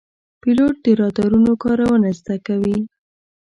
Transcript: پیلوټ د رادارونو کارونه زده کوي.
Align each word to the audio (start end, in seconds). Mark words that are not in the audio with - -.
پیلوټ 0.41 0.75
د 0.83 0.87
رادارونو 0.99 1.51
کارونه 1.63 2.09
زده 2.19 2.37
کوي. 2.47 2.77